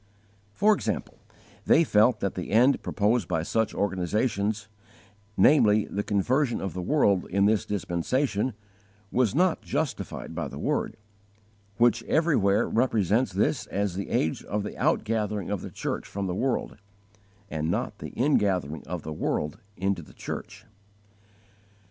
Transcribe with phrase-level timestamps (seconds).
[0.55, 1.19] For example,
[1.67, 4.67] they felt that the end proposed by such organizations,
[5.37, 8.55] namely, the conversion of the world in this dispensation,
[9.11, 10.97] was not justified by the Word,
[11.77, 16.33] which everywhere represents this as the age of the outgathering of the church from the
[16.33, 16.77] world,
[17.51, 20.65] and not the ingathering of the world into the church.